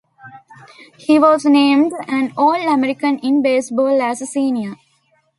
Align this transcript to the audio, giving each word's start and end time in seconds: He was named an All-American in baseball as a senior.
He 0.97 1.19
was 1.19 1.45
named 1.45 1.91
an 2.07 2.33
All-American 2.35 3.19
in 3.19 3.43
baseball 3.43 4.01
as 4.01 4.19
a 4.19 4.25
senior. 4.25 4.73